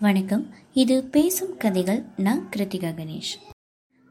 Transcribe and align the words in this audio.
வணக்கம். 0.00 0.54
இது 0.72 1.04
பேசும் 1.04 1.56
கதைகள். 1.56 2.04
நான் 2.16 2.48
கிருத்திகா 2.56 2.94
கணேஷ். 2.94 3.52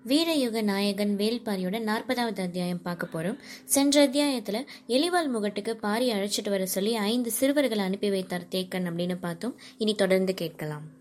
வீரயுக 0.06 0.62
நாயகன் 0.62 1.16
வேல்பாரியோட 1.18 1.80
நாற்பதாவது 1.80 2.42
அத்தியாயம் 2.42 2.82
பார்க்க 2.82 3.06
போகிறோம் 3.06 3.38
சென்ற 3.66 4.02
அத்தியாயத்தில் 4.02 4.70
எலிவால் 4.88 5.30
முகட்டுக்கு 5.34 5.72
பாரி 5.72 6.12
அழைச்சிட்டு 6.12 6.50
வர 6.50 6.66
சொல்லி 6.66 6.96
ஐந்து 6.96 7.32
சிறுவர்களை 7.32 7.84
அனுப்பி 7.84 8.10
வைத்தார் 8.10 8.48
தேக்கன் 8.52 8.88
அப்படின்னு 8.90 9.18
பார்த்தோம். 9.20 9.60
இனி 9.78 9.94
தொடர்ந்து 9.94 10.34
கேட்கலாம். 10.34 10.99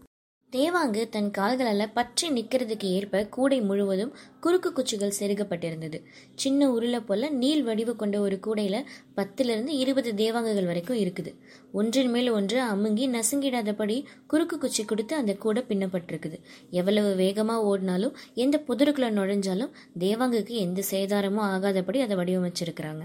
தேவாங்கு 0.52 1.02
தன் 1.14 1.30
கால்களால் 1.30 1.92
பற்றி 1.96 2.26
நிற்கிறதுக்கு 2.30 2.86
ஏற்ப 2.98 3.20
கூடை 3.34 3.60
முழுவதும் 3.60 4.12
குறுக்கு 4.40 4.70
குச்சிகள் 4.72 5.12
செருகப்பட்டிருந்தது. 5.18 5.98
சின்ன 6.34 6.70
உருளை 6.70 7.00
போல 7.00 7.28
நீள் 7.42 7.62
வடிவு 7.62 7.92
கொண்ட 7.96 8.16
ஒரு 8.20 8.36
கூடையில் 8.46 8.86
பத்திலிருந்து 9.16 9.74
இருபது 9.82 10.10
தேவாங்குகள் 10.14 10.68
வரைக்கும் 10.70 10.96
இருக்குது. 10.96 11.32
ஒன்றின் 11.72 12.10
மேல் 12.10 12.30
ஒன்று 12.30 12.58
அமுங்கி 12.72 13.06
நசுங்கிடாதபடி 13.16 13.98
குறுக்கு 14.26 14.58
குச்சி 14.58 14.84
கொடுத்து 14.84 15.16
அந்த 15.16 15.34
கூடை 15.44 15.64
பின்னப்பட்டிருக்குது. 15.68 16.38
எவ்வளவு 16.70 17.14
வேகமாக 17.14 17.66
ஓடினாலும் 17.72 18.16
எந்த 18.34 18.58
புதருக்குள்ள 18.68 19.10
நுழைஞ்சாலும் 19.20 19.74
தேவாங்குக்கு 19.98 20.56
எந்த 20.66 20.82
சேதாரமும் 20.90 21.48
ஆகாதபடி 21.54 22.00
அதை 22.06 22.16
வடிவமைச்சிருக்கிறாங்க. 22.16 23.04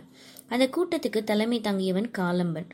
அந்த 0.49 0.67
கூட்டத்துக்கு 0.77 1.21
தலைமை 1.23 1.59
தாங்கியவன் 1.59 2.09
காலம்பன். 2.19 2.69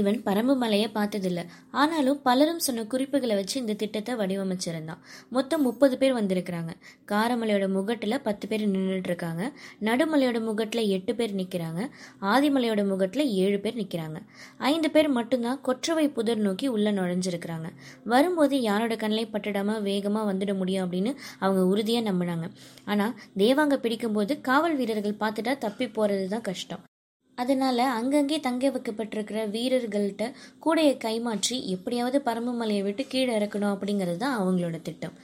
இவன் 0.00 0.18
பரம்பு 0.26 0.54
மலையை 0.62 0.88
பார்த்ததில்ல. 0.94 1.40
ஆனாலும் 1.80 2.20
பலரும் 2.26 2.62
சொன்ன 2.66 2.84
குறிப்புகளை 2.92 3.34
வச்சு 3.40 3.56
இந்த 3.60 3.74
திட்டத்தை 3.82 4.12
வடிவமைச்சிருந்தான். 4.20 5.00
மொத்தம் 5.36 5.62
முப்பது 5.62 5.94
பேர் 5.98 6.14
வந்திருக்கிறாங்க. 6.18 6.72
காரமலையோட 7.12 7.66
முகட்டில் 7.76 8.16
பத்து 8.22 8.44
பேர் 8.48 8.64
நின்றுட்டு 8.74 9.10
இருக்காங்க 9.12 9.42
நடுமலையோட 9.88 10.40
முகட்டில் 10.48 10.90
எட்டு 10.96 11.14
பேர் 11.14 11.34
நிற்கிறாங்க 11.40 11.80
ஆதிமலையோட 12.34 12.84
முகட்டில் 12.92 13.24
ஏழு 13.44 13.60
பேர் 13.60 13.80
நிற்கிறாங்க 13.82 14.20
ஐந்து 14.70 14.90
பேர் 14.90 15.10
மட்டும்தான் 15.18 15.60
கொற்றவை 15.60 16.06
புதர் 16.08 16.42
நோக்கி 16.46 16.68
உள்ளே 16.68 16.90
நுழைஞ்சிருக்கிறாங்க. 16.90 17.68
வரும்போது 18.14 18.54
யாரோட 18.68 18.96
கண்ணிலே 18.96 19.26
பட்டுடாம 19.34 19.78
வேகமாக 19.82 20.32
வந்துட 20.32 20.54
முடியும் 20.62 20.84
அப்படின்னு 20.86 21.12
அவங்க 21.38 21.62
உறுதியாக 21.72 22.08
நம்பினாங்க. 22.10 22.48
ஆனால் 22.84 23.14
தேவாங்க 23.42 23.76
பிடிக்கும்போது 23.76 24.34
காவல் 24.40 24.76
வீரர்கள் 24.76 25.20
பார்த்துட்டா 25.24 25.54
தப்பி 25.58 25.88
போகிறது 25.88 26.26
தான் 26.34 26.46
கஷ்டம். 26.50 26.82
அதனால 27.38 27.86
அங்கங்கே 27.98 28.36
தங்க 28.46 28.70
வைக்கப்பட்டிருக்கிற 28.74 29.38
வீரர்கள்ட்ட 29.54 30.24
கூடையை 30.64 30.94
கைமாற்றி 31.04 31.56
எப்படியாவது 31.74 32.18
பரம்பு 32.26 32.52
மலையை 32.60 32.82
விட்டு 32.86 33.04
கீழே 33.12 33.32
இறக்கணும் 33.38 33.72
அப்படிங்கிறது 33.74 34.18
தான் 34.24 34.36
அவங்களோட 34.40 34.76
திட்டம். 34.88 35.14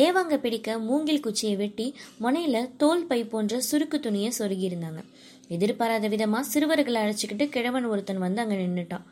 தேவாங்க 0.00 0.36
பிடிக்க 0.44 0.78
மூங்கில் 0.88 1.24
குச்சியை 1.26 1.56
வெட்டி 1.62 1.86
முனையில 2.24 2.62
தோல் 2.82 3.08
பை 3.10 3.20
போன்ற 3.32 3.60
சுருக்கு 3.70 3.98
துணியை 4.06 4.30
சொருகியிருந்தாங்க. 4.38 5.02
எதிர்பாராத 5.56 6.08
விதமா 6.14 6.40
சிறுவர்களை 6.52 7.00
அழைச்சிக்கிட்டு 7.02 7.46
கிழவன் 7.56 7.90
ஒருத்தன் 7.92 8.24
வந்து 8.26 8.42
அங்கே 8.44 8.58
நின்றுட்டான் 8.62 9.04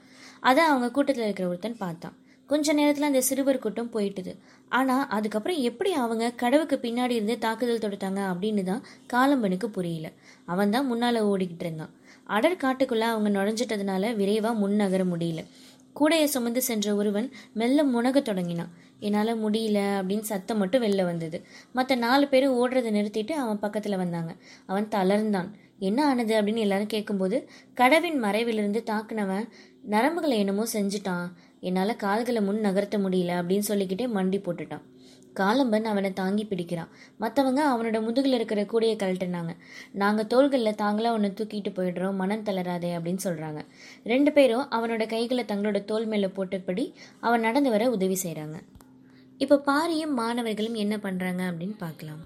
அதை 0.49 0.62
அவங்க 0.71 0.89
கூட்டத்தில் 0.97 1.27
இருக்கிற 1.27 1.47
ஒருத்தன் 1.53 1.83
பார்த்தான். 1.84 2.17
கொஞ்ச 2.51 2.73
நேரத்தில் 2.79 3.09
அந்த 3.09 3.21
சிறுவர் 3.29 3.62
கூட்டம் 3.62 3.93
போயிட்டுது. 3.95 4.33
ஆனால் 4.79 5.05
அதுக்கப்புறம் 5.17 5.61
எப்படி 5.69 5.91
அவங்க 6.03 6.25
கடவுக்கு 6.43 6.77
பின்னாடி 6.84 7.15
இருந்து 7.19 7.37
தாக்குதல் 7.45 7.84
தொடுத்தாங்க 7.84 8.21
அப்படின்னு 8.33 8.62
தான் 8.71 8.83
காலம்பனுக்கு 9.15 9.69
புரியல. 9.79 10.09
அவன் 10.53 10.75
தான் 10.75 10.87
முன்னால் 10.91 11.27
ஓடிக்கிட்டு 11.31 11.65
இருந்தான். 11.67 11.93
அடர் 12.29 12.57
காட்டுக்குள்ள 12.57 12.99
அவங்க 12.99 13.39
நுழைஞ்சிட்டதுனால 13.39 14.17
விரைவாக 14.17 14.55
முன் 14.55 14.75
நகர 14.75 15.05
முடியல. 15.05 15.45
கூடையை 16.01 16.25
சுமந்து 16.25 16.63
சென்ற 16.63 16.95
ஒருவன் 16.95 17.33
மெல்ல 17.53 17.85
முனக 17.85 18.23
தொடங்கினான். 18.23 18.69
என்னால் 19.01 19.51
முடியல 19.51 19.79
அப்படின்னு 20.01 20.21
சத்தம் 20.21 20.59
மட்டும் 20.59 20.83
வெளில 20.83 21.05
வந்தது. 21.05 21.47
மற்ற 21.73 21.95
நாலு 21.95 22.29
பேரும் 22.29 22.55
ஓடுறதை 22.55 22.91
நிறுத்திட்டு 22.91 23.31
அவன் 23.31 23.59
பக்கத்தில் 23.59 23.97
வந்தாங்க. 23.97 24.35
அவன் 24.67 24.89
தளர்ந்தான். 24.91 25.49
என்ன 25.79 26.07
ஆனது? 26.07 26.41
அப்படின்னு 26.41 26.57
எல்லாரும் 26.57 26.87
கேட்கும்போது 26.87 27.49
கடவின் 27.77 28.23
மறைவிலிருந்து 28.23 28.83
தாக்குனவன் 28.83 29.49
நரம்புகளை 29.91 30.39
என்னமோ 30.39 30.65
செஞ்சுட்டான். 30.73 31.29
என்னால் 31.61 31.97
கால்களை 31.97 32.43
முன் 32.43 32.65
நகர்த்த 32.65 32.99
முடியல 32.99 33.43
அப்படின்னு 33.43 33.59
சொல்லிக்கிட்டே 33.59 34.07
மண்டி 34.07 34.41
போட்டுட்டான். 34.41 34.83
காலம்பன் 35.41 35.87
அவனை 35.91 36.11
தாங்கி 36.20 36.45
பிடிக்கிறான். 36.51 36.91
மற்றவங்க 37.23 37.62
அவனோட 37.73 37.98
முதுகில் 38.06 38.37
இருக்கிற 38.39 38.62
கூடையை 38.73 38.97
கழட்டினாங்க. 39.03 39.53
நாங்கள் 40.03 40.31
தோள்களில் 40.33 40.78
தாங்களா 40.83 41.11
அவனை 41.15 41.31
தூக்கிட்டு 41.41 41.72
போயிடுறோம் 41.78 42.21
மனம் 42.22 42.47
தளராதே 42.49 42.93
அப்படின்னு 42.99 43.25
சொல்கிறாங்க 43.27 43.62
ரெண்டு 44.12 44.33
பேரும் 44.38 44.65
அவனோட 44.78 45.06
கைகளை 45.15 45.44
தங்களோட 45.53 45.81
தோல் 45.84 46.09
மேலே 46.12 46.31
போட்டபடி 46.38 46.87
அவன் 47.27 47.44
நடந்து 47.49 47.71
வர 47.77 47.91
உதவி 47.97 48.19
செய்கிறாங்க 48.25 48.59
இப்போ 49.41 49.56
பாரியும் 49.66 50.16
மாணவர்களும் 50.21 50.77
என்ன 50.83 50.94
பண்ணுறாங்க 50.97 51.43
அப்படின்னு 51.50 51.77
பார்க்கலாம். 51.78 52.22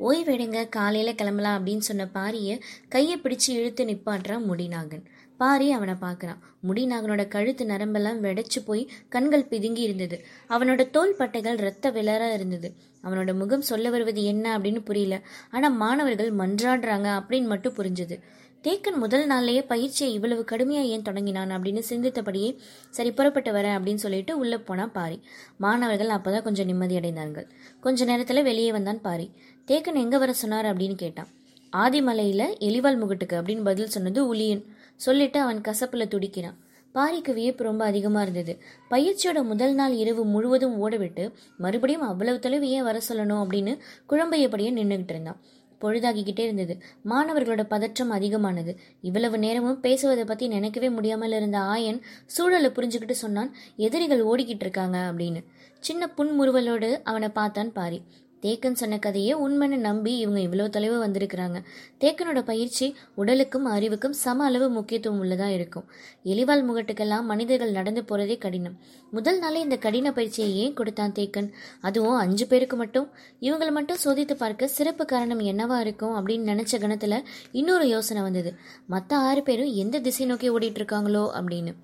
ஓய்வெடுங்க 0.00 0.58
காலையில் 0.68 1.18
கிளம்பலாம் 1.20 1.56
அப்படின்னு 1.58 1.84
சொன்ன 1.88 2.04
பாரியை 2.14 2.54
கையை 2.88 3.16
பிடிச்சு 3.22 3.48
இழுத்து 3.58 3.84
நிப்பாட்டுறான் 3.84 4.46
முடிநாகன் 4.50 5.04
பாரி 5.38 5.72
அவனை 5.72 5.94
பார்க்குறான். 5.94 6.38
முடிநாகனோட 6.68 7.28
கழுத்து 7.28 7.64
நரம்பெல்லாம் 7.64 8.22
வெடைச்சு 8.22 8.60
போய் 8.64 8.90
கண்கள் 9.08 9.46
பிதுங்கி 9.50 9.78
இருந்தது. 9.78 10.24
அவனோட 10.48 10.90
தோல் 10.90 11.16
பட்டைகள் 11.18 11.56
ரத்த 11.56 11.90
விளரா 11.90 12.32
இருந்தது. 12.32 12.74
அவனோட 13.04 13.34
முகம் 13.34 13.60
சொல்ல 13.60 13.90
வருவது 13.90 14.24
என்ன 14.24 14.58
அப்படின்னு 14.58 14.84
புரியல. 14.84 15.20
ஆனால் 15.50 15.76
மாணவர்கள் 15.76 16.32
மன்றாடுறாங்க 16.32 17.08
அப்படின்னு 17.20 17.44
மட்டும் 17.44 17.74
புரிஞ்சுது. 17.74 18.20
தேக்கன் 18.62 18.96
முதல் 18.96 19.28
நாள்லேயே 19.28 19.66
பயிற்சியை 19.66 20.14
இவ்வளவு 20.14 20.44
கடுமையாக 20.44 20.86
ஏன் 20.86 21.02
தொடங்கினான் 21.02 21.50
அப்படின்னு 21.50 21.82
சிந்தித்தபடியே 21.88 22.56
சரி 22.90 23.12
புறப்பட்டு 23.12 23.52
வரேன் 23.52 23.78
அப்படின்னு 23.78 23.94
சொல்லிட்டு 23.94 24.38
உள்ளே 24.38 24.56
போனால் 24.56 24.90
பாரி. 24.90 25.22
மாணவர்கள் 25.56 26.08
அப்போதான் 26.08 26.42
கொஞ்சம் 26.42 26.66
நிம்மதி 26.66 26.96
அடைந்தார்கள். 26.96 27.50
கொஞ்ச 27.80 28.04
நேரத்தில் 28.04 28.42
வெளியே 28.42 28.72
வந்தான் 28.72 29.00
பாரி. 29.00 29.30
தேக்கன் 29.66 29.94
எங்கே 29.94 30.16
வர 30.16 30.32
சொன்னார்? 30.32 30.64
அப்படின்னு 30.64 30.94
கேட்டான். 30.94 31.28
ஆதிமலையில் 31.76 32.54
எலிவால் 32.60 32.96
முகட்டுக்கு 32.96 33.32
அப்படின்னு 33.32 33.64
பதில் 33.64 33.88
சொன்னது 33.88 34.34
உளியன் 34.34 34.64
சொல்லிட்டு 35.06 35.40
அவன் 35.40 35.60
கசப்பில் 35.60 36.12
துடிக்கிறான். 36.14 36.56
பாரிக்கு 36.94 37.32
வியப்பு 37.32 37.62
ரொம்ப 37.64 37.82
அதிகமாக 37.84 38.22
இருந்தது. 38.26 38.52
பயிற்சியோட 38.90 39.38
முதல் 39.42 39.74
நாள் 39.74 39.94
இரவு 40.02 40.22
முழுவதும் 40.24 40.76
ஓடவிட்டு 40.84 41.24
மறுபடியும் 41.58 42.06
அவ்வளவு 42.10 42.38
தொலைவு 42.38 42.68
ஏன் 42.68 42.86
வர 42.88 42.98
சொல்லணும் 43.08 43.42
அப்படின்னு 43.42 43.72
குழம்பையபடியே 44.10 44.70
நின்றுகிட்டு 44.78 45.14
இருந்தான். 45.14 45.40
பொழுதாகிக்கிட்டே 45.80 46.44
இருந்தது. 46.46 46.74
மாணவர்களோட 47.04 47.62
பதற்றம் 47.72 48.10
அதிகமானது. 48.10 48.72
இவ்வளவு 49.00 49.36
நேரமும் 49.38 49.80
பேசுவதை 49.80 50.24
பற்றி 50.24 50.46
நினைக்கவே 50.48 50.88
முடியாமல் 50.90 51.36
இருந்த 51.38 51.58
ஆயன் 51.74 52.00
சூழலை 52.26 52.70
புரிஞ்சுக்கிட்டு 52.70 53.16
சொன்னான் 53.24 53.52
எதிரிகள் 53.86 54.24
ஓடிக்கிட்டு 54.24 54.66
இருக்காங்க 54.66 54.98
அப்படின்னு. 55.10 55.42
சின்ன 55.80 56.10
புன்முறுவலோடு 56.16 56.90
அவனை 57.04 57.28
பார்த்தான் 57.28 57.72
பாரி. 57.72 58.00
தேக்கன் 58.42 58.72
சொன்ன 58.72 58.98
கதையை 58.98 59.34
உண்மைன்னு 59.34 59.76
நம்பி 59.76 60.16
இவங்க 60.16 60.40
இவ்வளோ 60.40 60.68
தொலைவு 60.68 61.06
வந்திருக்கிறாங்க. 61.06 61.62
தேக்கனோட 62.00 62.42
பயிற்சி 62.42 62.96
உடலுக்கும் 63.14 63.64
அறிவுக்கும் 63.64 64.12
சம 64.12 64.44
அளவு 64.44 64.68
முக்கியத்துவம் 64.68 65.18
உள்ளதாக 65.18 65.52
இருக்கும். 65.52 65.84
எலிவால் 66.24 66.64
முகட்டுக்கெல்லாம் 66.68 67.22
மனிதர்கள் 67.22 67.70
நடந்து 67.70 68.04
போகிறதே 68.04 68.38
கடினம். 68.38 68.76
முதல் 69.10 69.38
நாளே 69.38 69.60
இந்த 69.60 69.76
கடின 69.76 70.12
பயிற்சியை 70.12 70.56
ஏன் 70.56 70.74
கொடுத்தான் 70.74 71.12
தேக்கன்? 71.12 71.50
அதுவும் 71.80 72.16
அஞ்சு 72.16 72.46
பேருக்கு 72.46 72.76
மட்டும்? 72.76 73.10
இவங்களை 73.40 73.70
மட்டும் 73.70 73.96
சோதித்து 74.04 74.34
பார்க்க 74.34 74.66
சிறப்பு 74.66 75.04
காரணம் 75.04 75.40
என்னவா 75.40 75.80
இருக்கும் 75.80 76.14
அப்படின்னு 76.16 76.50
நினச்ச 76.52 76.80
கணத்தில் 76.80 77.24
இன்னொரு 77.52 77.88
யோசனை 77.88 78.22
வந்தது. 78.22 78.54
மற்ற 78.86 79.16
ஆறு 79.16 79.42
பேரும் 79.42 79.74
எந்த 79.74 79.98
திசை 79.98 80.26
நோக்கி 80.26 80.50
ஓடிட்டு 80.50 80.80
இருக்காங்களோ 80.82 81.26
அப்படின்னு. 81.40 81.74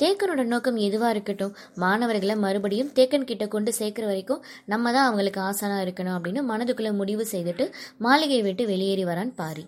தேக்கனோட 0.00 0.42
நோக்கம் 0.44 0.76
எதுவாக 0.76 1.10
இருக்கட்டும் 1.10 1.56
மாணவர்களை 1.76 2.36
மறுபடியும் 2.36 2.92
தேக்கன் 2.98 3.24
கிட்ட 3.24 3.46
கொண்டு 3.48 3.72
சேர்க்குற 3.78 4.06
வரைக்கும் 4.06 4.44
நம்ம 4.64 4.92
தான் 4.92 5.06
அவங்களுக்கு 5.06 5.40
ஆசானாக 5.40 5.84
இருக்கணும் 5.86 6.16
அப்படின்னு 6.18 6.42
மனதுக்குள்ளே 6.52 6.92
முடிவு 6.92 7.26
செய்துட்டு 7.32 7.66
மாளிகையை 7.98 8.42
விட்டு 8.42 8.66
வெளியேறி 8.66 9.04
வரான் 9.04 9.34
பாரி. 9.36 9.64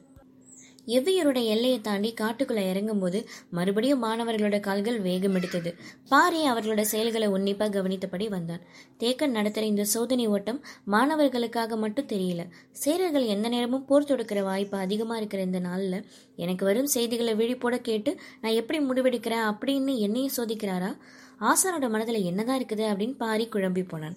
எவ்வியருடைய 0.86 1.44
எல்லையை 1.44 1.80
தாண்டி 1.80 2.14
காட்டுக்குள்ள 2.20 2.60
இறங்கும்போது 2.72 3.26
மறுபடியும் 3.50 4.04
மாணவர்களோட 4.04 4.60
கால்கள் 4.60 5.00
வேகம் 5.00 5.34
எடுத்தது. 5.34 5.74
பாரி 6.08 6.48
அவர்களோட 6.50 6.80
செயல்களை 6.80 7.28
உன்னிப்பாக 7.28 7.82
கவனித்தபடி 7.82 8.28
வந்தான். 8.28 8.60
தேக்கன் 8.98 9.36
நடத்துகிற 9.38 9.66
இந்த 9.66 9.84
சோதனை 9.84 10.26
ஓட்டம் 10.26 10.64
மாணவர்களுக்காக 10.84 11.76
மட்டும் 11.76 12.06
தெரியல. 12.06 12.48
சேரர்கள் 12.84 13.26
எந்த 13.26 13.48
நேரமும் 13.48 13.84
போர் 13.84 14.04
தொடுக்கிற 14.04 14.42
வாய்ப்பு 14.42 14.78
அதிகமாக 14.78 15.18
இருக்கிற 15.18 15.42
இந்த 15.42 15.58
நாளில் 15.58 16.06
எனக்கு 16.36 16.64
வரும் 16.64 16.86
செய்திகளை 16.86 17.34
விழிப்போட 17.34 17.76
கேட்டு 17.76 18.16
நான் 18.40 18.52
எப்படி 18.52 18.80
முடிவெடுக்கிறேன் 18.84 19.48
அப்படின்னு 19.50 19.96
என்னையும் 19.98 20.36
சோதிக்கிறாரா? 20.36 20.96
ஆசானோட 21.40 21.88
மனதில் 21.88 22.22
என்னதான் 22.22 22.64
இருக்குது 22.64 22.84
அப்படின்னு 22.92 23.16
பாரி 23.16 23.48
குழம்பி 23.52 23.88
போனான். 23.88 24.16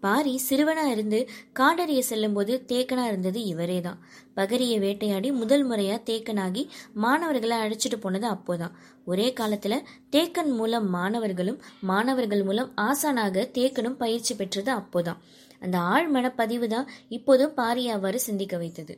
பாரி 0.00 0.40
சிறுவனா 0.48 0.84
இருந்து 0.84 1.18
காடறிய 1.58 1.98
செல்லும்போது 1.98 2.64
தேக்கனா 2.68 3.04
இருந்தது 3.06 3.44
இவரே 3.44 3.80
தான் 3.80 3.98
பகரிய 4.36 4.78
வேட்டையாடி 4.78 5.32
முதல் 5.32 5.70
முறையா 5.70 5.96
தேக்கனாகி 6.10 6.62
மாணவர்களை 6.94 7.56
அழைச்சிட்டு 7.58 7.98
போனது 8.00 8.28
அப்போதான். 8.28 8.74
ஒரே 9.04 9.32
காலத்துல 9.40 9.74
தேக்கன் 10.12 10.52
மூலம் 10.52 10.90
மாணவர்களும் 10.90 11.58
மாணவர்கள் 11.80 12.44
மூலம் 12.44 12.70
ஆசானாக 12.80 13.46
தேக்கனும் 13.58 13.96
பயிற்சி 13.96 14.34
பெற்றது 14.34 14.72
அப்போதான். 14.72 15.20
அந்த 15.60 15.78
ஆழ்மன 15.78 16.32
பதிவு 16.36 16.68
தான் 16.68 16.88
இப்போதும் 17.08 17.54
பாரி 17.54 17.88
அவ்வாறு 17.88 18.20
சிந்திக்க 18.20 18.56
வைத்தது. 18.56 18.96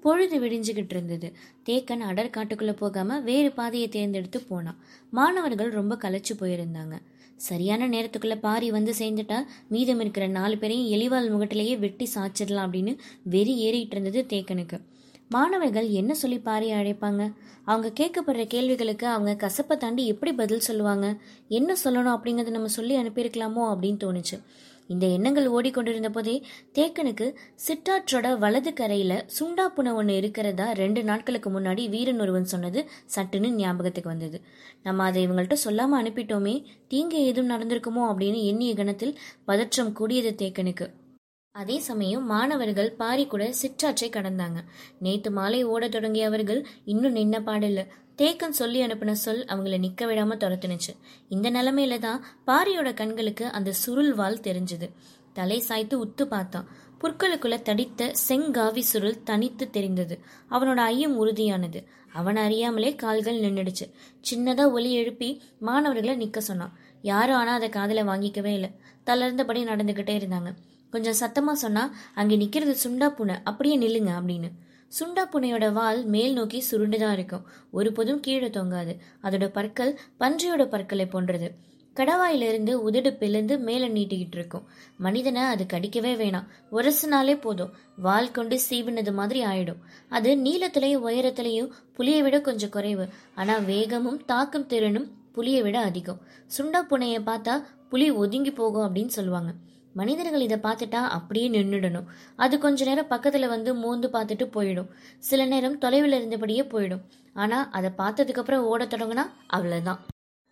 பொழுது 0.00 0.38
விடிஞ்சுக்கிட்டு 0.40 0.94
இருந்தது. 0.94 1.28
தேக்கன் 1.66 2.02
அடர் 2.08 2.34
காட்டுக்குள்ள 2.36 2.76
போகாம 2.76 3.18
வேறு 3.20 3.52
பாதையை 3.52 3.88
தேர்ந்தெடுத்து 3.88 4.40
போனான். 4.40 4.78
மாணவர்கள் 5.10 5.70
ரொம்ப 5.70 5.94
களைச்சு 5.94 6.34
போயிருந்தாங்க. 6.40 6.96
சரியான 7.36 7.88
நேரத்துக்குள்ள 7.88 8.38
பாரி 8.40 8.70
வந்து 8.70 8.94
சேர்ந்துட்டா 8.98 9.44
மீதம் 9.68 10.00
இருக்கிற 10.00 10.26
நாலு 10.26 10.58
பேரையும் 10.58 11.00
எலிவால் 11.00 11.30
முகட்டிலேயே 11.30 11.78
வெட்டி 11.78 12.08
சாச்சிடலாம் 12.14 12.66
அப்படின்னு 12.66 12.98
வெறி 13.22 13.56
ஏறிட்டு 13.56 13.96
இருந்தது 13.96 14.36
தேக்கனுக்கு. 14.36 14.80
மாணவர்கள் 15.28 15.88
என்ன 15.88 16.14
சொல்லி 16.14 16.36
பாரியை 16.36 16.76
அழைப்பாங்க? 16.80 17.34
அவங்க 17.64 17.88
கேட்கப்படுற 18.00 18.46
கேள்விகளுக்கு 18.46 19.06
அவங்க 19.06 19.50
கசப்பை 19.50 19.76
தாண்டி 19.76 20.06
எப்படி 20.06 20.32
பதில் 20.32 20.60
சொல்லுவாங்க? 20.60 21.16
என்ன 21.48 21.76
சொல்லணும் 21.84 22.16
அப்படிங்கறத 22.16 22.50
நம்ம 22.50 22.68
சொல்லி 22.68 22.96
அனுப்பியிருக்கலாமோ 22.96 23.62
அப்படின்னு 23.74 23.98
தோணுச்சு. 24.04 24.42
இந்த 24.86 25.06
எண்ணங்கள் 25.06 25.46
ஓடிக்கொண்டிருந்த 25.48 26.10
போதே 26.10 26.34
தேக்கனுக்கு 26.74 27.26
சிட்டாற்றோட 27.66 28.38
வலது 28.38 28.72
கரையில 28.72 29.12
சுண்டா 29.38 29.64
புனை 29.76 29.92
ஒன்று 29.94 30.16
இருக்கிறதா 30.16 30.66
ரெண்டு 30.72 31.02
நாட்களுக்கு 31.04 31.50
முன்னாடி 31.50 31.88
வீரன் 31.88 32.20
ஒருவன் 32.20 32.44
சொன்னது 32.44 32.82
சட்டுன்னு 33.14 33.50
ஞாபகத்துக்கு 33.60 34.10
வந்தது. 34.10 34.40
நம்ம 34.82 35.04
அதை 35.04 35.22
இவங்கள்ட்ட 35.28 35.56
சொல்லாம 35.64 36.00
அனுப்பிட்டோமே 36.02 36.56
தீங்கு 36.88 37.20
ஏதும் 37.20 37.50
நடந்திருக்குமோ 37.50 38.04
அப்படின்னு 38.10 38.42
எண்ணிய 38.44 38.74
கணத்தில் 38.74 39.18
பதற்றம் 39.44 39.92
கூடியது 39.92 40.32
தேக்கனுக்கு. 40.42 40.88
அதே 41.56 41.78
சமயம் 41.78 42.26
மாணவர்கள் 42.26 42.92
பாரி 42.92 43.26
கூட 43.26 43.52
சிற்றாற்றை 43.52 44.10
கடந்தாங்க. 44.10 44.64
நேத்து 44.98 45.30
மாலை 45.30 45.64
ஓடத் 45.64 45.90
தொடங்கிய 45.90 46.26
அவர்கள் 46.26 46.66
இன்னும் 46.84 47.16
நின்ன 47.16 47.34
பாடில்ல. 47.34 47.86
தேக்கன் 48.18 48.48
சொல்லி 48.48 48.82
அனுப்பின 48.82 49.12
சொல் 49.12 49.44
அவங்கள 49.44 49.78
நிக்க 49.78 50.04
விடாம 50.04 50.36
துரத்துனுச்சு. 50.36 50.96
இந்த 51.28 51.50
நிலைமையில 51.50 51.98
தான் 51.98 52.24
பாரியோட 52.46 52.94
கண்களுக்கு 52.94 53.46
அந்த 53.46 53.72
சுருள் 53.72 54.14
வால் 54.14 54.40
தெரிஞ்சது. 54.40 54.90
தலை 55.32 55.60
சாய்த்து 55.60 56.04
உத்து 56.04 56.24
பார்த்தான். 56.24 56.68
புற்களுக்குள்ள 57.00 57.62
தடித்த 57.62 58.12
செங்காவி 58.28 58.80
சுருள் 58.80 59.22
தனித்து 59.22 59.70
தெரிந்தது. 59.70 60.18
அவனோட 60.50 60.76
ஐயம் 60.76 61.26
உறுதியானது. 61.26 61.86
அவன் 62.12 62.36
அறியாமலே 62.36 62.94
கால்கள் 62.94 63.40
நின்றுடுச்சு 63.40 63.92
சின்னதா 64.30 64.70
ஒலி 64.72 64.92
எழுப்பி 64.92 65.42
மாணவர்களை 65.58 66.26
நிக்க 66.26 66.38
சொன்னான். 66.38 66.78
யாரும் 67.02 67.36
ஆனா 67.36 67.52
அதை 67.52 67.68
காதல 67.68 68.02
வாங்கிக்கவே 68.02 68.52
இல்லை. 68.52 68.70
தளர்ந்தபடி 69.06 69.64
நடந்துகிட்டே 69.64 70.14
இருந்தாங்க. 70.18 70.54
கொஞ்சம் 70.94 71.20
சத்தமா 71.20 71.52
சொன்னா 71.52 71.94
அங்கே 72.14 72.36
நிக்கிறது 72.36 72.74
சுண்டா 72.84 73.08
பூனை 73.08 73.34
அப்படியே 73.44 73.78
நில்லுங்க 73.78 74.06
அப்படின்னு. 74.06 74.50
சுண்டா 75.00 75.22
பூனையோட 75.32 75.72
வால் 75.72 76.06
மேல் 76.06 76.32
நோக்கி 76.32 76.64
சுருண்டுதான் 76.70 77.12
இருக்கும். 77.12 77.46
ஒருபோதும் 77.70 78.20
கீழே 78.20 78.50
தொங்காது. 78.50 78.96
அதோட 79.22 79.48
பற்கள் 79.48 79.98
பன்றியோட 80.20 80.66
பற்களை 80.66 81.06
போன்றது. 81.06 81.54
கடவாயிலிருந்து 81.96 82.72
உதடு 82.72 83.12
பிளந்து 83.12 83.58
மேலே 83.58 83.88
நீட்டிக்கிட்டு 83.88 84.36
இருக்கும். 84.38 84.68
மனிதனை 84.96 85.42
அது 85.42 85.66
கடிக்கவே 85.72 86.14
வேணாம். 86.14 86.46
உரசுனாலே 86.72 87.40
போதும். 87.40 87.72
வால் 87.96 88.30
கொண்டு 88.30 88.60
சீவினது 88.70 89.12
மாதிரி 89.12 89.44
ஆயிடும். 89.44 89.82
அது 90.08 90.34
நீளத்திலையும் 90.34 91.04
உயரத்திலையும் 91.06 91.70
புளியை 91.96 92.22
விட 92.22 92.40
கொஞ்சம் 92.40 92.70
குறைவு. 92.70 93.08
ஆனா 93.34 93.58
வேகமும் 93.58 94.24
தாக்கும் 94.24 94.66
திறனும் 94.66 95.10
புளியை 95.34 95.62
விட 95.62 95.80
அதிகம். 95.80 96.20
சுண்டா 96.56 96.80
புனையை 96.90 97.20
பார்த்தா 97.22 97.62
புலி 97.88 98.10
ஒதுங்கி 98.10 98.50
போகும் 98.50 98.94
அப்படின்னு 98.94 99.14
சொல்லுவாங்க. 99.18 99.52
மனிதர்கள் 100.00 100.46
இதை 100.46 100.58
பார்த்துட்டா 100.62 101.02
அப்படியே 101.18 101.48
நின்றுடணும் 101.56 102.08
அது 102.44 102.54
கொஞ்ச 102.64 102.84
நேரம் 102.84 103.12
பக்கத்தில் 103.14 103.52
வந்து 103.54 103.72
மோந்து 103.74 104.08
பார்த்துட்டு 104.08 104.46
போயிடும். 104.56 104.90
சில 105.28 105.44
நேரம் 105.52 105.78
தொலைவில் 105.84 106.18
இருந்தபடியே 106.18 106.64
போயிடும். 106.74 107.04
ஆனால் 107.42 107.68
அதை 107.70 107.90
பார்த்ததுக்கப்புறம் 108.02 108.66
ஓட 108.72 108.84
தொடங்கினா 108.84 109.26
அவ்வளோதான் 109.56 110.00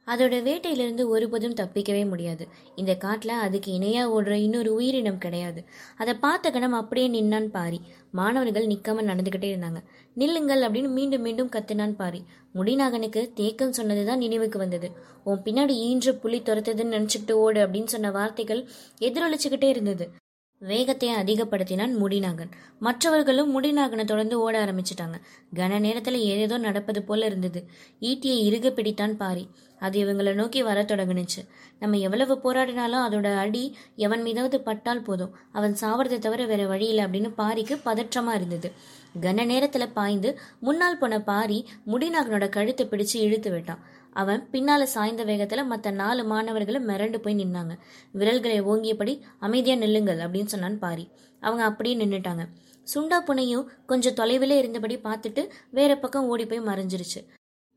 அதோட 0.07 0.43
வேட்டையிலிருந்து 0.43 1.09
ஒருபோதும் 1.09 1.55
தப்பிக்கவே 1.55 2.09
முடியாது. 2.09 2.49
இந்த 2.77 2.95
காட்டில் 2.95 3.31
அதுக்கு 3.31 3.73
இணையாக 3.73 4.23
ஓடுற 4.23 4.31
இன்னொரு 4.31 4.75
உயிரினம் 4.75 5.19
கிடையாது. 5.19 5.65
அதை 5.97 6.15
பார்த்த 6.15 6.51
கணம் 6.51 6.73
அப்படியே 6.73 7.09
நின்னான் 7.09 7.49
பாரி. 7.49 7.81
மாணவர்கள் 8.11 8.67
நிற்காம 8.67 9.05
நடந்துக்கிட்டே 9.11 9.51
இருந்தாங்க. 9.55 9.83
நில்லுங்கள் 10.15 10.61
அப்படின்னு 10.61 10.89
மீண்டும் 10.89 11.21
மீண்டும் 11.21 11.51
கத்தினான் 11.51 11.97
பாரி. 11.97 12.25
முடிநாகனுக்கு 12.55 13.33
தேக்கம் 13.35 13.73
சொன்னது 13.73 14.07
தான் 14.07 14.19
நினைவுக்கு 14.19 14.59
வந்தது. 14.59 14.91
உன் 15.25 15.43
பின்னாடி 15.45 15.69
ஈன்ற 15.69 16.13
புலி 16.13 16.41
துரத்துதுன்னு 16.41 16.97
நினச்சிக்கிட்டு 16.97 17.33
ஓடு 17.33 17.67
அப்படின்னு 17.67 17.85
சொன்ன 17.85 18.11
வார்த்தைகள் 18.11 18.69
எதிரொலிச்சுக்கிட்டே 19.01 19.65
இருந்தது. 19.65 20.22
வேகத்தை 20.63 21.09
அதிகப்படுத்தினான் 21.15 21.95
முடிநாகன். 22.03 22.51
மற்றவர்களும் 22.79 23.51
முடிநாகனை 23.55 24.05
தொடர்ந்து 24.05 24.41
ஓட 24.41 24.65
ஆரம்பிச்சிட்டாங்க. 24.65 25.17
கன 25.55 25.79
நேரத்துல 25.87 26.19
ஏதேதோ 26.31 26.59
நடப்பது 26.59 27.03
போல 27.03 27.27
இருந்தது. 27.27 27.61
ஈட்டியை 28.01 28.39
இறுக 28.49 28.71
பிடித்தான் 28.71 29.17
பாரி. 29.17 29.49
அது 29.79 29.97
இவங்களை 30.05 30.33
நோக்கி 30.35 30.63
வர 30.63 30.83
தொடங்குனுச்சு. 30.83 31.41
நம்ம 31.79 31.99
எவ்வளவு 31.99 32.35
போராடினாலும் 32.45 33.05
அதோட 33.07 33.37
அடி 33.37 33.77
எவன் 33.97 34.23
மீதாவது 34.23 34.61
பட்டால் 34.61 35.03
போதும். 35.03 35.35
அவன் 35.53 35.77
சாவறதை 35.81 36.19
தவிர 36.19 36.47
வேற 36.47 36.67
வழி 36.67 36.87
இல்லை 36.87 37.05
அப்படின்னு 37.05 37.33
பாரிக்கு 37.39 37.77
பதற்றமா 37.85 38.35
இருந்தது. 38.35 38.73
கன 39.21 39.47
நேரத்துல 39.53 39.87
பாய்ந்து 39.93 40.39
முன்னால் 40.61 40.99
போன 40.99 41.21
பாரி 41.23 41.59
முடிநாகனோட 41.87 42.49
கழுத்தை 42.49 42.87
பிடிச்சு 42.87 43.17
இழுத்து 43.17 43.51
விட்டான். 43.51 43.83
அவன் 44.13 44.49
பின்னால 44.53 44.83
சாய்ந்த 44.83 45.25
வேகத்துல 45.25 45.65
மத்த 45.71 45.91
நாலு 45.91 46.25
மாணவர்களும் 46.25 46.89
மிரண்டு 46.89 47.19
போய் 47.19 47.45
நின்னாங்க. 47.45 47.79
விரல்களை 48.13 48.63
ஓங்கியபடி 48.63 49.21
அமைதியா 49.39 49.75
நில்லுங்கள் 49.75 50.19
அப்படின்னு 50.19 50.45
சொன்னான் 50.45 50.79
பாரி. 50.79 51.09
அவங்க 51.41 51.65
அப்படியே 51.65 51.97
நின்னுட்டாங்க. 51.97 52.47
சுண்டா 52.95 53.19
புனையும் 53.27 53.67
கொஞ்சம் 53.87 54.15
தொலைவிலே 54.15 54.59
இருந்தபடி 54.59 54.97
பார்த்துட்டு 54.99 55.49
வேற 55.71 55.99
பக்கம் 55.99 56.27
ஓடி 56.27 56.47
போய் 56.47 56.61
மறைஞ்சிருச்சு. 56.61 57.21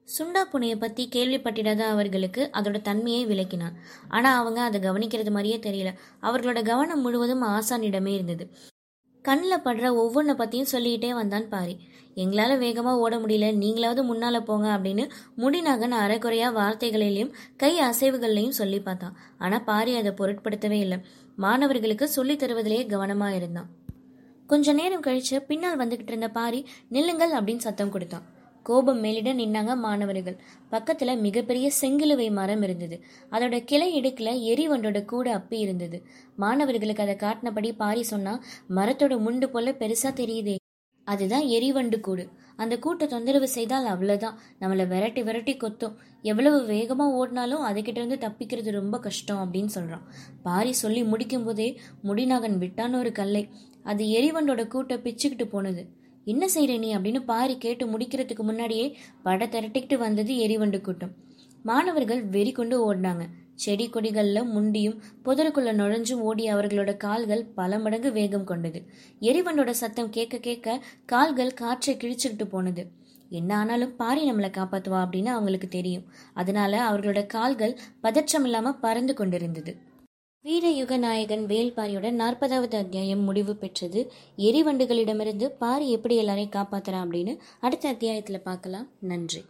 சுண்டா 0.08 0.44
புனையை 0.52 0.80
பத்தி 0.80 1.10
கேள்விப்பட்டிடாத 1.12 1.80
அவர்களுக்கு 1.80 2.50
அதோட 2.54 2.82
தன்மையை 2.82 3.26
விளக்கினான். 3.26 3.76
ஆனா 4.08 4.38
அவங்க 4.38 4.62
அதை 4.62 4.80
கவனிக்கிறது 4.82 5.32
மாதிரியே 5.32 5.58
தெரியல. 5.58 5.94
அவர்களோட 6.22 6.64
கவனம் 6.64 7.02
முழுவதும் 7.02 7.44
ஆசானிடமே 7.44 8.14
இருந்தது. 8.14 8.50
கண்ணில் 9.26 9.64
படுற 9.64 9.86
ஒவ்வொன்றை 9.96 10.34
பற்றியும் 10.34 10.68
சொல்லிக்கிட்டே 10.68 11.14
வந்தான் 11.14 11.50
பாரி. 11.50 11.78
எங்களால் 12.16 12.58
வேகமாக 12.58 12.98
ஓட 12.98 13.18
முடியல. 13.18 13.48
நீங்களாவது 13.64 14.04
முன்னால் 14.04 14.44
போங்க 14.44 14.68
அப்படின்னு 14.68 15.10
முடிநாகன் 15.38 15.96
அரைக்குறையா 16.04 16.50
வார்த்தைகளிலையும் 16.60 17.32
கை 17.58 17.80
அசைவுகள்லையும் 17.80 18.60
சொல்லி 18.60 18.80
பார்த்தான். 18.80 19.18
ஆனால் 19.38 19.64
பாரி 19.64 19.96
அதை 19.96 20.12
பொருட்படுத்தவே 20.12 20.80
இல்லை. 20.80 20.98
மாணவர்களுக்கு 21.36 22.08
சொல்லித் 22.08 22.44
தருவதிலேயே 22.44 22.86
கவனமாக 22.86 23.36
இருந்தான். 23.36 23.70
கொஞ்ச 24.48 24.74
நேரம் 24.74 25.02
கழிச்சு 25.02 25.40
பின்னால் 25.48 25.80
வந்துகிட்டு 25.80 26.08
இருந்த 26.08 26.30
பாரி 26.30 26.68
நில்லுங்கள் 26.90 27.32
அப்படின்னு 27.32 27.66
சத்தம் 27.68 27.90
கொடுத்தான். 27.90 28.26
கோபம் 28.68 29.00
மேலிட 29.00 29.34
நின்னாங்க 29.34 29.74
மாணவர்கள். 29.78 30.38
பக்கத்துல 30.72 31.20
மிகப்பெரிய 31.20 31.68
செங்கிலுவை 31.82 32.28
மரம் 32.32 32.62
இருந்தது. 32.62 32.98
அதோட 33.32 33.64
கிளை 33.64 33.90
இடுக்குல 34.02 34.30
எரிவண்டோட 34.52 35.06
கூடு 35.06 35.32
அப்பி 35.34 35.58
இருந்தது. 35.60 35.98
மாணவர்களுக்கு 36.36 37.04
அதை 37.04 37.16
காட்டினபடி 37.16 37.72
பாரி 37.74 38.04
சொன்னா 38.04 38.34
மரத்தோட 38.70 39.16
முண்டு 39.26 39.48
போல 39.48 39.72
பெருசா 39.72 40.10
தெரியுதே. 40.22 40.56
அதுதான் 41.08 41.44
எரிவண்டு 41.44 42.00
கூடு. 42.00 42.24
அந்த 42.56 42.76
கூட்டை 42.76 43.08
தொந்தரவு 43.08 43.48
செய்தால் 43.48 43.86
அவ்வளவுதான். 43.86 44.38
நம்மளை 44.62 44.88
விரட்டி 44.88 45.24
விரட்டி 45.24 45.54
கொத்தும். 45.58 45.96
எவ்வளவு 46.22 46.60
வேகமா 46.72 47.06
ஓடினாலும் 47.20 47.66
அதுகிட்ட 47.66 47.98
இருந்து 47.98 48.18
தப்பிக்கிறது 48.22 48.72
ரொம்ப 48.72 49.00
கஷ்டம் 49.00 49.42
அப்படின்னு 49.42 49.70
சொல்றான். 49.76 50.06
பாரி 50.44 50.72
சொல்லி 50.72 51.04
முடிக்கும் 51.04 51.44
போதே 51.44 51.68
முடிநாகன் 52.04 52.58
விட்டான்னு 52.64 53.00
ஒரு 53.00 53.12
கல்லை. 53.12 53.44
அது 53.84 54.06
எரிவண்டோட 54.06 54.64
கூட்டை 54.68 54.98
பிச்சுக்கிட்டு 54.98 55.46
போனது. 55.46 55.84
என்ன 56.26 56.48
செய்கிற 56.48 56.78
நீ 56.78 56.96
அப்படின்னு 56.96 57.22
பாரி 57.26 57.58
கேட்டு 57.58 57.86
முடிக்கிறதுக்கு 57.86 58.44
முன்னாடியே 58.50 58.98
பட 59.24 59.46
திரட்டிக்கிட்டு 59.46 59.98
வந்தது 59.98 60.34
எரிவண்டு 60.34 60.82
கூட்டம். 60.82 61.12
மாணவர்கள் 61.64 62.22
வெறி 62.26 62.52
கொண்டு 62.52 62.76
ஓடினாங்க. 62.86 63.24
செடி 63.56 63.90
கொடிகளில் 63.90 64.50
முண்டியும் 64.56 64.98
புதருக்குள்ள 65.26 65.72
நுழைஞ்சும் 65.80 66.24
ஓடிய 66.30 66.56
அவர்களோட 66.56 66.98
கால்கள் 66.98 67.44
பல 67.46 67.80
மடங்கு 67.80 68.12
வேகம் 68.12 68.44
கொண்டது. 68.44 68.80
எரிவண்டோட 69.22 69.70
சத்தம் 69.70 70.10
கேட்க 70.10 70.38
கேட்க 70.38 70.84
கால்கள் 71.06 71.54
காற்றை 71.54 71.96
கிழிச்சுக்கிட்டு 71.96 72.46
போனது. 72.46 72.92
என்ன 73.30 73.58
ஆனாலும் 73.58 73.96
பாரி 73.96 74.32
நம்மளை 74.32 74.50
காப்பாற்றுவா 74.52 75.00
அப்படின்னு 75.06 75.26
அவங்களுக்கு 75.26 75.68
தெரியும். 75.68 76.06
அதனால 76.34 76.90
அவர்களோட 76.90 77.26
கால்கள் 77.26 77.80
பதற்றம் 78.02 78.44
இல்லாமல் 78.44 78.80
பறந்து 78.80 79.14
கொண்டிருந்தது. 79.14 79.74
வீரயுக 80.46 80.98
நாயகன் 80.98 81.46
வேல்பாரியோட 81.46 82.08
நாற்பதாவது 82.18 82.76
அத்தியாயம் 82.76 83.20
முடிவு 83.20 83.56
பெற்றது. 83.56 84.12
எரிவண்டுகளிடமிருந்து 84.38 85.46
பாரி 85.60 85.92
எப்படி 85.92 86.16
எல்லாரையும் 86.16 86.52
காப்பாத்துறான் 86.52 87.06
அப்படின்னு 87.06 87.38
அடுத்த 87.60 87.90
அத்தியாயத்தில் 87.90 88.42
பார்க்கலாம். 88.42 88.88
நன்றி. 89.00 89.44